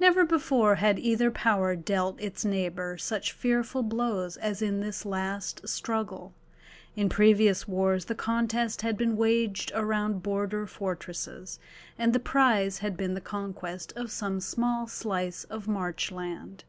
Never 0.00 0.24
before 0.24 0.74
had 0.74 0.98
either 0.98 1.30
power 1.30 1.76
dealt 1.76 2.20
its 2.20 2.44
neighbour 2.44 2.98
such 2.98 3.30
fearful 3.30 3.84
blows 3.84 4.36
as 4.36 4.60
in 4.60 4.80
this 4.80 5.06
last 5.06 5.68
struggle: 5.68 6.34
in 6.96 7.08
previous 7.08 7.68
wars 7.68 8.06
the 8.06 8.16
contest 8.16 8.82
had 8.82 8.98
been 8.98 9.16
waged 9.16 9.70
around 9.76 10.20
border 10.20 10.66
fortresses, 10.66 11.60
and 11.96 12.12
the 12.12 12.18
prize 12.18 12.78
had 12.78 12.96
been 12.96 13.14
the 13.14 13.20
conquest 13.20 13.92
of 13.94 14.10
some 14.10 14.40
small 14.40 14.88
slice 14.88 15.44
of 15.44 15.68
marchland. 15.68 16.64